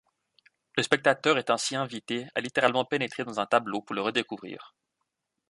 Le 0.77 0.81
spectateur 0.81 1.37
est 1.37 1.51
ainsi 1.51 1.75
invité 1.75 2.25
à 2.33 2.41
littéralement 2.41 2.85
pénétrer 2.85 3.23
dans 3.23 3.39
un 3.39 3.45
tableau 3.45 3.83
pour 3.83 3.93
le 3.93 4.01
redécouvrir. 4.01 4.73